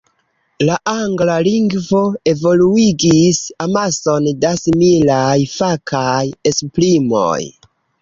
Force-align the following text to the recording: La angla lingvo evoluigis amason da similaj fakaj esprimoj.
La 0.69 0.77
angla 0.93 1.35
lingvo 1.47 2.01
evoluigis 2.33 3.43
amason 3.67 4.33
da 4.47 4.57
similaj 4.65 5.39
fakaj 5.55 6.27
esprimoj. 6.55 7.41